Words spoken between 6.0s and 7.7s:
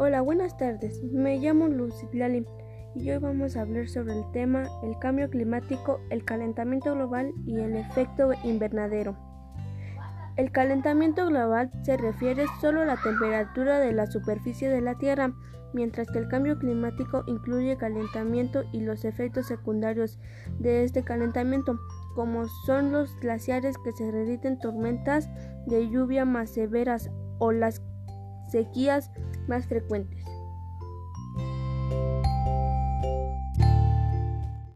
el calentamiento global y